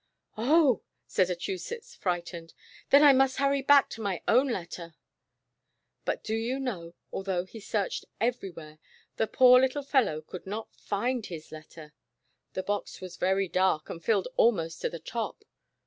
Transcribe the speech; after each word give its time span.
"Oh," 0.35 0.81
said 1.05 1.29
Achusetts 1.29 1.93
frightened, 1.93 2.55
"then 2.89 3.03
I 3.03 3.13
must 3.13 3.37
hurry 3.37 3.61
back 3.61 3.87
to 3.91 4.01
my 4.01 4.23
own 4.27 4.47
letter." 4.47 4.95
But 6.05 6.23
do 6.23 6.33
you 6.33 6.57
know, 6.59 6.95
although 7.11 7.45
he 7.45 7.59
searched 7.59 8.05
every 8.19 8.49
where, 8.49 8.79
the 9.17 9.27
poor 9.27 9.59
little 9.61 9.83
fellow 9.83 10.21
could 10.23 10.47
not 10.47 10.73
find 10.75 11.27
his 11.27 11.51
letter. 11.51 11.93
The 12.53 12.63
box 12.63 12.99
was 12.99 13.17
very 13.17 13.47
dark, 13.47 13.91
and 13.91 14.03
filled 14.03 14.27
almost 14.37 14.81
to 14.81 14.89
the 14.89 14.97
top. 14.97 15.45